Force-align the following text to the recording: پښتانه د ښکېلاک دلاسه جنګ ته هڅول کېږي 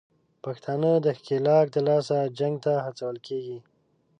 پښتانه 0.43 0.91
د 1.05 1.07
ښکېلاک 1.17 1.65
دلاسه 1.77 2.17
جنګ 2.39 2.55
ته 2.65 2.73
هڅول 2.85 3.15
کېږي 3.27 3.59